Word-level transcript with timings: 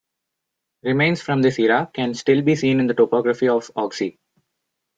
Remains 0.81 1.21
from 1.21 1.43
this 1.43 1.59
era 1.59 1.87
can 1.93 2.15
still 2.15 2.41
be 2.41 2.55
seen 2.55 2.79
in 2.79 2.87
the 2.87 2.95
topography 2.95 3.47
of 3.49 3.69
Oxie. 3.75 4.17